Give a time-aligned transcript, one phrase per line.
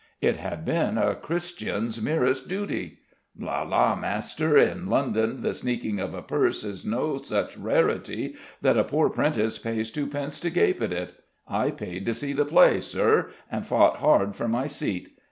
[0.19, 3.01] "It had been a Christian's merest duty."
[3.37, 4.57] "La, la, master!
[4.57, 8.33] In London the sneaking of a purse is no such rarity
[8.63, 11.19] that a poor 'prentice pays twopence to gape at it.
[11.47, 15.19] I paid to see the play, Sir, and fought hard for my seat.